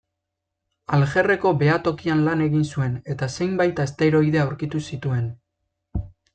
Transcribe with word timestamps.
Aljerreko 0.97 1.51
behatokian 1.59 2.23
lan 2.29 2.41
egin 2.47 2.65
zuen 2.77 2.97
eta 3.15 3.29
zenbait 3.37 3.85
asteroide 3.87 4.45
aurkitu 4.49 4.85
zituen. 4.91 5.33